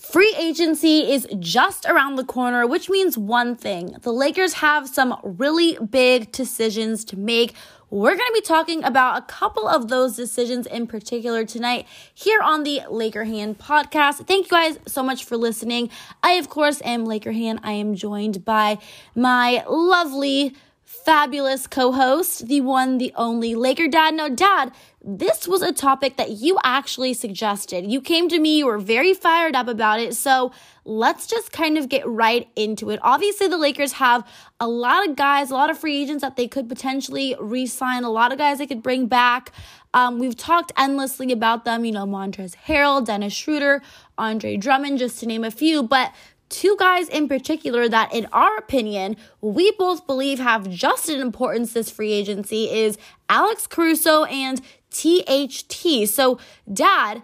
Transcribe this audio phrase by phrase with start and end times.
[0.00, 3.94] Free agency is just around the corner, which means one thing.
[4.00, 7.52] The Lakers have some really big decisions to make.
[7.90, 12.40] We're going to be talking about a couple of those decisions in particular tonight here
[12.40, 14.26] on the Laker Hannah podcast.
[14.26, 15.90] Thank you guys so much for listening.
[16.22, 17.60] I, of course, am Laker Hannah.
[17.62, 18.78] I am joined by
[19.14, 20.56] my lovely
[21.04, 24.14] fabulous co host, the one, the only Laker Dad.
[24.14, 24.72] No, Dad,
[25.02, 27.90] this was a topic that you actually suggested.
[27.90, 30.14] You came to me, you were very fired up about it.
[30.14, 30.52] So
[30.84, 33.00] let's just kind of get right into it.
[33.02, 34.26] Obviously, the Lakers have
[34.58, 38.04] a lot of guys, a lot of free agents that they could potentially re sign,
[38.04, 39.52] a lot of guys they could bring back.
[39.92, 43.82] Um, we've talked endlessly about them, you know, Montrezl Harrell, Dennis Schroeder,
[44.18, 45.82] Andre Drummond, just to name a few.
[45.82, 46.12] But
[46.50, 51.72] two guys in particular that, in our opinion, we both believe have just an importance
[51.72, 52.98] this free agency is
[53.30, 54.60] Alex Caruso and
[54.90, 56.08] THT.
[56.08, 56.38] So,
[56.70, 57.22] Dad,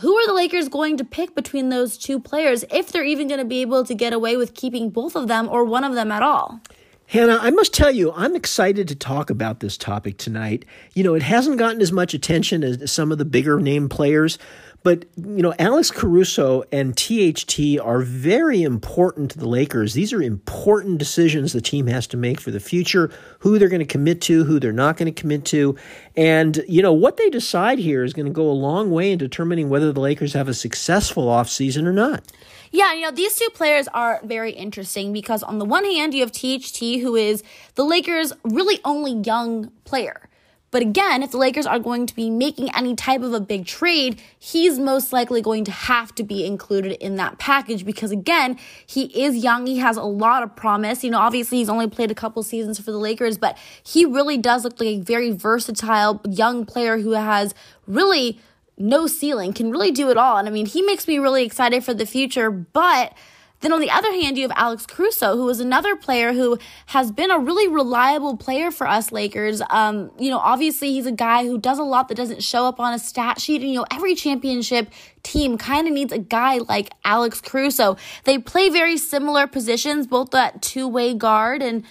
[0.00, 3.40] who are the Lakers going to pick between those two players if they're even going
[3.40, 6.10] to be able to get away with keeping both of them or one of them
[6.10, 6.60] at all?
[7.06, 10.64] Hannah, I must tell you, I'm excited to talk about this topic tonight.
[10.94, 14.38] You know, it hasn't gotten as much attention as some of the bigger name players,
[14.84, 19.94] but, you know, Alex Caruso and THT are very important to the Lakers.
[19.94, 23.80] These are important decisions the team has to make for the future who they're going
[23.80, 25.74] to commit to, who they're not going to commit to.
[26.16, 29.18] And, you know, what they decide here is going to go a long way in
[29.18, 32.30] determining whether the Lakers have a successful offseason or not.
[32.70, 36.20] Yeah, you know, these two players are very interesting because on the one hand, you
[36.20, 37.42] have THT, who is
[37.76, 40.28] the Lakers' really only young player.
[40.74, 43.64] But again, if the Lakers are going to be making any type of a big
[43.64, 48.58] trade, he's most likely going to have to be included in that package because again,
[48.84, 49.68] he is young.
[49.68, 51.04] He has a lot of promise.
[51.04, 54.36] You know, obviously he's only played a couple seasons for the Lakers, but he really
[54.36, 57.54] does look like a very versatile young player who has
[57.86, 58.40] really
[58.76, 60.38] no ceiling, can really do it all.
[60.38, 63.12] And I mean, he makes me really excited for the future, but
[63.60, 67.10] then on the other hand, you have Alex Caruso, who is another player who has
[67.10, 69.62] been a really reliable player for us Lakers.
[69.70, 72.78] Um, you know, obviously he's a guy who does a lot that doesn't show up
[72.78, 73.62] on a stat sheet.
[73.62, 74.90] And, you know, every championship
[75.22, 77.96] team kind of needs a guy like Alex Caruso.
[78.24, 81.84] They play very similar positions, both that two-way guard and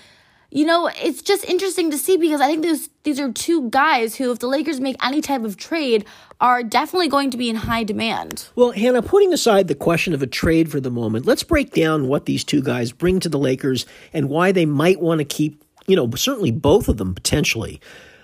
[0.54, 4.16] you know, it's just interesting to see because I think these these are two guys
[4.16, 6.06] who, if the Lakers make any type of trade,
[6.40, 8.48] are definitely going to be in high demand.
[8.56, 12.08] Well, Hannah, putting aside the question of a trade for the moment, let's break down
[12.08, 15.64] what these two guys bring to the Lakers and why they might want to keep,
[15.88, 17.82] you know, certainly both of them potentially.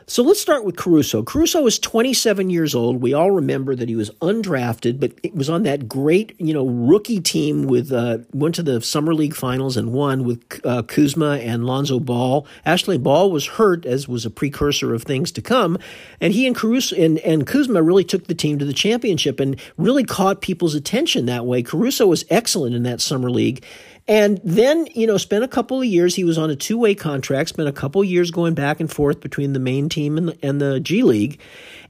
[0.10, 1.22] So let's start with Caruso.
[1.22, 3.00] Caruso is 27 years old.
[3.00, 6.66] We all remember that he was undrafted, but it was on that great, you know,
[6.66, 11.38] rookie team with uh, went to the summer league finals and won with uh, Kuzma
[11.38, 12.48] and Lonzo Ball.
[12.66, 15.78] Ashley Ball was hurt, as was a precursor of things to come,
[16.20, 19.62] and he and Caruso and, and Kuzma really took the team to the championship and
[19.78, 21.62] really caught people's attention that way.
[21.62, 23.64] Caruso was excellent in that summer league,
[24.10, 26.16] and then, you know, spent a couple of years.
[26.16, 28.92] He was on a two way contract, spent a couple of years going back and
[28.92, 31.40] forth between the main team and the, and the G League.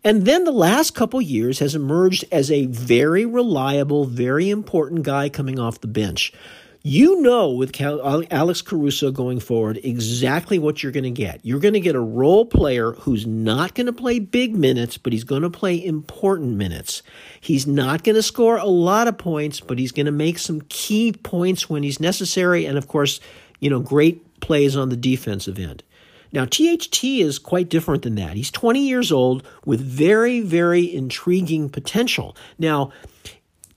[0.03, 5.03] And then the last couple of years has emerged as a very reliable, very important
[5.03, 6.33] guy coming off the bench.
[6.81, 11.41] You know, with Alex Caruso going forward, exactly what you're going to get.
[11.43, 15.11] You're going to get a role player who's not going to play big minutes, but
[15.11, 17.03] he's going to play important minutes.
[17.41, 20.61] He's not going to score a lot of points, but he's going to make some
[20.69, 22.65] key points when he's necessary.
[22.65, 23.19] And of course,
[23.59, 25.83] you know, great plays on the defensive end.
[26.31, 28.37] Now, THT is quite different than that.
[28.37, 32.37] He's 20 years old with very, very intriguing potential.
[32.57, 32.93] Now,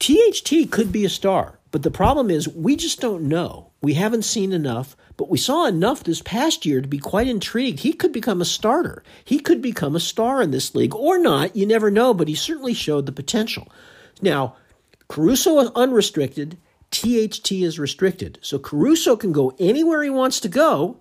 [0.03, 1.61] THT could be a star.
[1.71, 3.71] But the problem is, we just don't know.
[3.81, 7.79] We haven't seen enough, but we saw enough this past year to be quite intrigued.
[7.79, 9.05] He could become a starter.
[9.25, 11.55] He could become a star in this league, or not.
[11.55, 13.69] You never know, but he certainly showed the potential.
[14.21, 14.57] Now,
[15.07, 16.59] Caruso is unrestricted,
[16.91, 18.41] THT is restricted.
[18.43, 20.99] So Caruso can go anywhere he wants to go,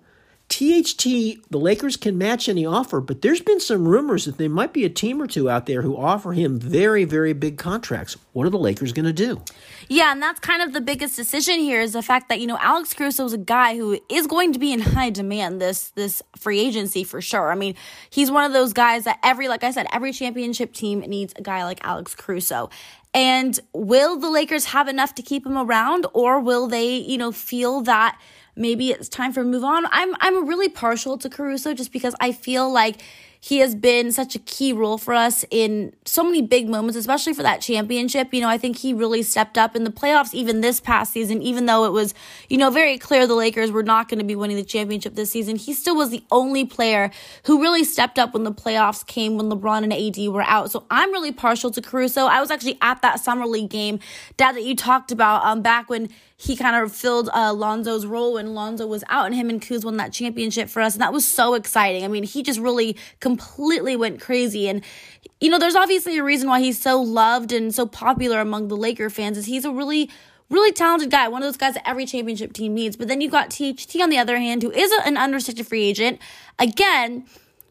[0.51, 4.73] THT, the Lakers can match any offer, but there's been some rumors that there might
[4.73, 8.17] be a team or two out there who offer him very, very big contracts.
[8.33, 9.41] What are the Lakers going to do?
[9.87, 12.57] Yeah, and that's kind of the biggest decision here is the fact that you know
[12.59, 16.21] Alex Caruso is a guy who is going to be in high demand this this
[16.37, 17.49] free agency for sure.
[17.49, 17.75] I mean,
[18.09, 21.41] he's one of those guys that every, like I said, every championship team needs a
[21.41, 22.69] guy like Alex Caruso.
[23.13, 27.31] And will the Lakers have enough to keep him around, or will they, you know,
[27.31, 28.19] feel that?
[28.61, 29.85] Maybe it's time for move on.
[29.91, 33.01] I'm I'm really partial to Caruso just because I feel like
[33.43, 37.33] he has been such a key role for us in so many big moments, especially
[37.33, 38.31] for that championship.
[38.35, 41.41] You know, I think he really stepped up in the playoffs, even this past season,
[41.41, 42.13] even though it was,
[42.49, 45.31] you know, very clear the Lakers were not going to be winning the championship this
[45.31, 45.55] season.
[45.55, 47.09] He still was the only player
[47.47, 50.69] who really stepped up when the playoffs came, when LeBron and AD were out.
[50.69, 52.25] So I'm really partial to Caruso.
[52.25, 53.99] I was actually at that Summer League game,
[54.37, 58.33] Dad, that you talked about um, back when he kind of filled uh, Lonzo's role
[58.33, 61.13] when Lonzo was out, and him and Kuz won that championship for us, and that
[61.13, 62.03] was so exciting.
[62.03, 64.83] I mean, he just really completely went crazy, and
[65.39, 68.77] you know, there's obviously a reason why he's so loved and so popular among the
[68.77, 69.37] Laker fans.
[69.37, 70.09] Is he's a really
[70.51, 72.97] really talented guy, one of those guys that every championship team needs.
[72.97, 76.19] But then you've got THT on the other hand, who is an unrestricted free agent.
[76.59, 77.25] Again,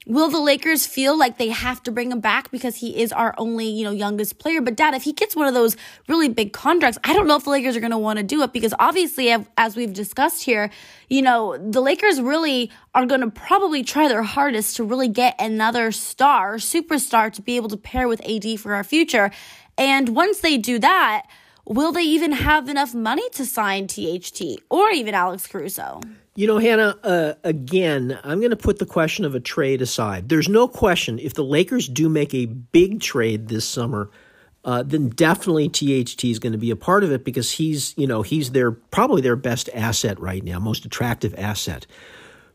[0.06, 3.34] Will the Lakers feel like they have to bring him back because he is our
[3.36, 4.62] only, you know, youngest player?
[4.62, 5.76] But dad, if he gets one of those
[6.08, 8.42] really big contracts, I don't know if the Lakers are going to want to do
[8.42, 10.70] it because obviously, as we've discussed here,
[11.10, 15.38] you know, the Lakers really are going to probably try their hardest to really get
[15.38, 19.30] another star, superstar to be able to pair with AD for our future.
[19.76, 21.26] And once they do that,
[21.66, 26.00] will they even have enough money to sign THT or even Alex Caruso?
[26.36, 30.28] You know, Hannah, uh, again, I'm going to put the question of a trade aside.
[30.28, 34.10] There's no question if the Lakers do make a big trade this summer,
[34.64, 38.06] uh, then definitely THT is going to be a part of it because he's, you
[38.06, 41.86] know, he's their probably their best asset right now, most attractive asset.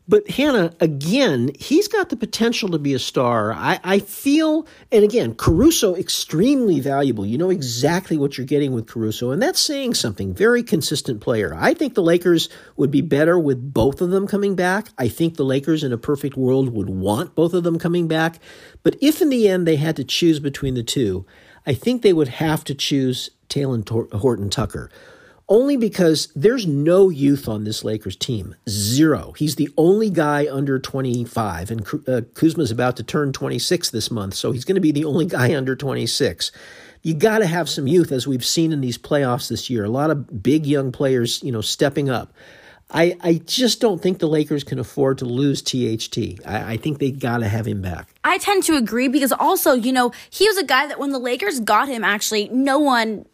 [0.08, 3.52] But Hannah, again, he's got the potential to be a star.
[3.52, 7.26] I, I, feel, and again, Caruso extremely valuable.
[7.26, 10.32] You know exactly what you're getting with Caruso, and that's saying something.
[10.32, 11.56] Very consistent player.
[11.56, 14.90] I think the Lakers would be better with both of them coming back.
[14.96, 18.38] I think the Lakers in a perfect world would want both of them coming back.
[18.84, 21.26] But if in the end they had to choose between the two,
[21.66, 24.88] I think they would have to choose Talen Horton Tucker
[25.48, 28.54] only because there's no youth on this Lakers team.
[28.68, 29.32] Zero.
[29.36, 34.34] He's the only guy under 25, and uh, Kuzma's about to turn 26 this month,
[34.34, 36.50] so he's going to be the only guy under 26.
[37.02, 39.84] You got to have some youth, as we've seen in these playoffs this year.
[39.84, 42.32] A lot of big young players, you know, stepping up.
[42.90, 46.40] I, I just don't think the Lakers can afford to lose THT.
[46.46, 48.08] I, I think they got to have him back.
[48.24, 51.18] I tend to agree because also, you know, he was a guy that when the
[51.18, 53.26] Lakers got him, actually, no one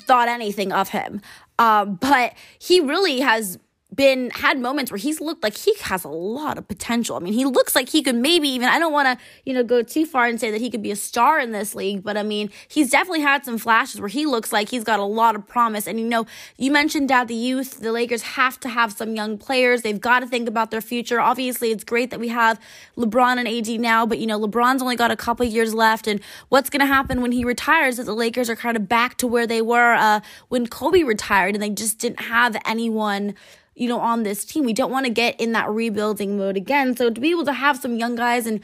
[0.00, 1.20] thought anything of him.
[1.58, 3.58] Uh, but he really has
[3.94, 7.16] been had moments where he's looked like he has a lot of potential.
[7.16, 9.64] I mean, he looks like he could maybe even I don't want to, you know,
[9.64, 12.16] go too far and say that he could be a star in this league, but
[12.16, 15.34] I mean, he's definitely had some flashes where he looks like he's got a lot
[15.34, 15.86] of promise.
[15.86, 16.26] And you know,
[16.58, 19.80] you mentioned dad the youth, the Lakers have to have some young players.
[19.80, 21.18] They've got to think about their future.
[21.18, 22.60] Obviously, it's great that we have
[22.98, 26.20] LeBron and AD now, but you know, LeBron's only got a couple years left and
[26.50, 29.26] what's going to happen when he retires that the Lakers are kind of back to
[29.26, 33.34] where they were uh, when Kobe retired and they just didn't have anyone
[33.78, 34.64] you know, on this team.
[34.64, 36.96] We don't want to get in that rebuilding mode again.
[36.96, 38.60] So to be able to have some young guys and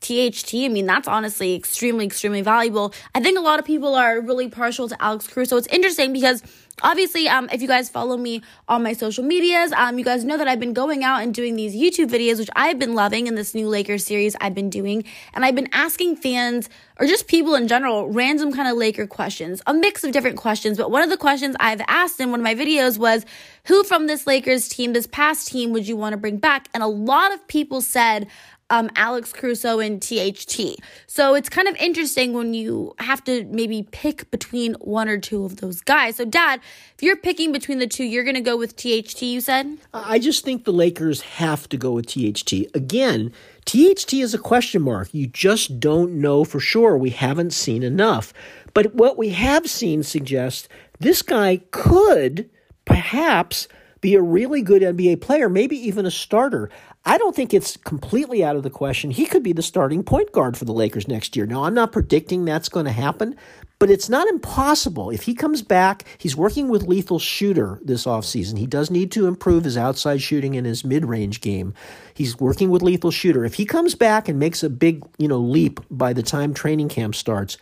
[0.00, 2.92] THT, I mean, that's honestly extremely, extremely valuable.
[3.14, 5.56] I think a lot of people are really partial to Alex Caruso.
[5.56, 6.42] It's interesting because
[6.82, 10.36] obviously, um, if you guys follow me on my social medias, um, you guys know
[10.36, 13.34] that I've been going out and doing these YouTube videos, which I've been loving in
[13.34, 15.04] this new Lakers series I've been doing.
[15.32, 16.68] And I've been asking fans
[17.00, 20.76] or just people in general, random kind of Laker questions, a mix of different questions.
[20.76, 23.24] But one of the questions I've asked in one of my videos was,
[23.64, 26.68] who from this Lakers team, this past team, would you want to bring back?
[26.72, 28.28] And a lot of people said,
[28.70, 30.76] um, Alex Caruso and THT.
[31.06, 35.44] So it's kind of interesting when you have to maybe pick between one or two
[35.44, 36.16] of those guys.
[36.16, 36.60] So, Dad,
[36.94, 39.78] if you're picking between the two, you're going to go with THT, you said?
[39.94, 42.52] I just think the Lakers have to go with THT.
[42.74, 43.32] Again,
[43.64, 45.12] THT is a question mark.
[45.12, 46.96] You just don't know for sure.
[46.96, 48.32] We haven't seen enough.
[48.74, 52.50] But what we have seen suggests this guy could
[52.84, 53.68] perhaps
[54.06, 56.70] be a really good NBA player, maybe even a starter.
[57.04, 59.10] I don't think it's completely out of the question.
[59.10, 61.44] He could be the starting point guard for the Lakers next year.
[61.44, 63.34] Now, I'm not predicting that's going to happen,
[63.80, 65.10] but it's not impossible.
[65.10, 68.58] If he comes back, he's working with lethal shooter this offseason.
[68.58, 71.74] He does need to improve his outside shooting and his mid-range game.
[72.14, 73.44] He's working with lethal shooter.
[73.44, 76.90] If he comes back and makes a big, you know, leap by the time training
[76.90, 77.58] camp starts,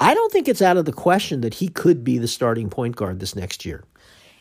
[0.00, 2.96] I don't think it's out of the question that he could be the starting point
[2.96, 3.84] guard this next year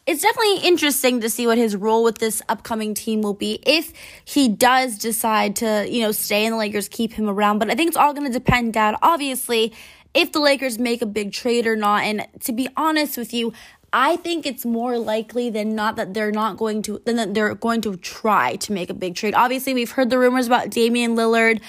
[0.05, 3.93] it's definitely interesting to see what his role with this upcoming team will be if
[4.25, 7.59] he does decide to, you know, stay in the Lakers, keep him around.
[7.59, 9.73] But I think it's all going to depend, Dad, obviously,
[10.13, 12.03] if the Lakers make a big trade or not.
[12.03, 13.53] And to be honest with you,
[13.93, 17.55] I think it's more likely than not that they're not going to, than that they're
[17.55, 19.35] going to try to make a big trade.
[19.35, 21.61] Obviously, we've heard the rumors about Damian Lillard.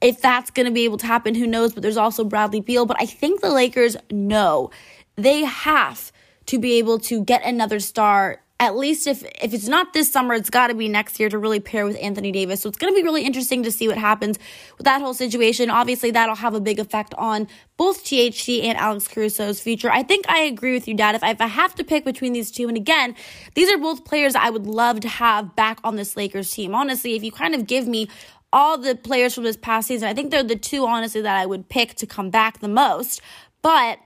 [0.00, 1.74] If that's going to be able to happen, who knows?
[1.74, 2.86] But there's also Bradley Beal.
[2.86, 4.70] But I think the Lakers know
[5.16, 6.10] they have
[6.46, 10.34] to be able to get another star at least if if it's not this summer,
[10.34, 12.60] it's got to be next year to really pair with Anthony Davis.
[12.60, 14.38] So it's going to be really interesting to see what happens
[14.78, 15.68] with that whole situation.
[15.68, 19.90] Obviously, that'll have a big effect on both THT and Alex Caruso's future.
[19.90, 21.16] I think I agree with you, Dad.
[21.16, 23.16] If I, if I have to pick between these two, and again,
[23.56, 26.72] these are both players I would love to have back on this Lakers team.
[26.72, 28.08] Honestly, if you kind of give me
[28.52, 31.46] all the players from this past season, I think they're the two, honestly, that I
[31.46, 33.22] would pick to come back the most.
[33.60, 33.98] But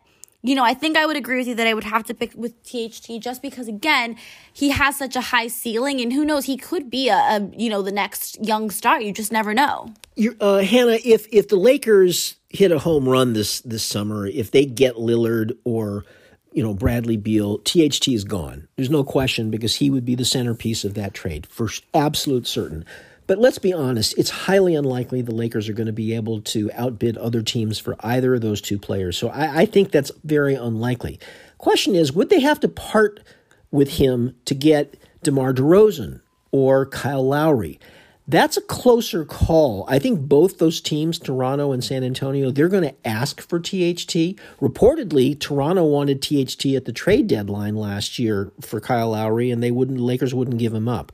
[0.42, 2.32] you know, I think I would agree with you that I would have to pick
[2.34, 4.16] with THT just because, again,
[4.52, 7.68] he has such a high ceiling, and who knows, he could be a, a you
[7.68, 9.00] know the next young star.
[9.00, 9.92] You just never know.
[10.40, 14.64] Uh, Hannah, if if the Lakers hit a home run this this summer, if they
[14.64, 16.04] get Lillard or
[16.52, 18.68] you know Bradley Beal, THT is gone.
[18.76, 22.84] There's no question because he would be the centerpiece of that trade for absolute certain.
[23.26, 26.70] But let's be honest, it's highly unlikely the Lakers are going to be able to
[26.72, 29.16] outbid other teams for either of those two players.
[29.16, 31.18] So I, I think that's very unlikely.
[31.58, 33.20] Question is, would they have to part
[33.70, 36.20] with him to get DeMar DeRozan
[36.52, 37.80] or Kyle Lowry?
[38.28, 39.84] That's a closer call.
[39.88, 44.36] I think both those teams, Toronto and San Antonio, they're going to ask for THT.
[44.60, 49.70] Reportedly, Toronto wanted THT at the trade deadline last year for Kyle Lowry, and they
[49.70, 50.00] wouldn't.
[50.00, 51.12] Lakers wouldn't give him up.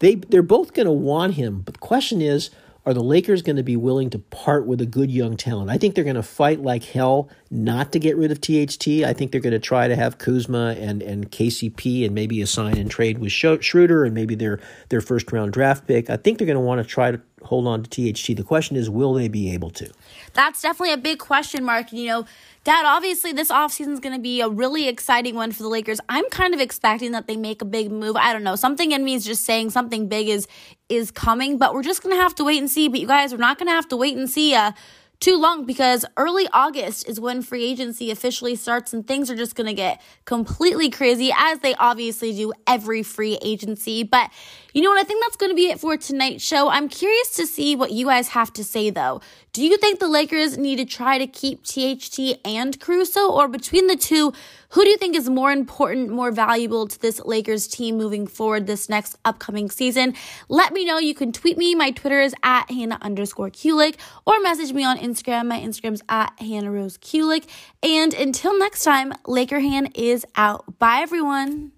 [0.00, 2.50] They they're both going to want him, but the question is,
[2.88, 5.68] are the Lakers going to be willing to part with a good young talent?
[5.70, 9.04] I think they're going to fight like hell not to get rid of THT.
[9.04, 12.46] I think they're going to try to have Kuzma and, and KCP and maybe a
[12.46, 16.08] sign and trade with Schroeder and maybe their their first round draft pick.
[16.08, 18.36] I think they're going to want to try to hold on to THT.
[18.36, 19.90] The question is, will they be able to?
[20.34, 21.92] That's definitely a big question mark.
[21.92, 22.26] You know,
[22.64, 25.98] Dad, obviously this offseason is going to be a really exciting one for the Lakers.
[26.08, 28.16] I'm kind of expecting that they make a big move.
[28.16, 28.54] I don't know.
[28.54, 30.46] Something in me is just saying something big is
[30.88, 32.88] is coming, but we're just going to have to wait and see.
[32.88, 34.72] But you guys, we're not going to have to wait and see uh
[35.20, 39.56] too long because early August is when free agency officially starts and things are just
[39.56, 44.04] going to get completely crazy as they obviously do every free agency.
[44.04, 44.30] But
[44.74, 45.00] you know what?
[45.00, 46.68] I think that's going to be it for tonight's show.
[46.68, 49.20] I'm curious to see what you guys have to say though.
[49.52, 53.86] Do you think the Lakers need to try to keep THT and Caruso or between
[53.86, 54.32] the two,
[54.70, 58.66] who do you think is more important, more valuable to this Lakers team moving forward
[58.66, 60.14] this next upcoming season?
[60.48, 60.98] Let me know.
[60.98, 61.74] You can tweet me.
[61.74, 63.96] My Twitter is at Hannah underscore Kulik
[64.26, 65.46] or message me on Instagram.
[65.46, 67.48] My Instagram's at Hannah Rose Kulik.
[67.82, 70.78] And until next time, Laker Han is out.
[70.78, 71.72] Bye, everyone.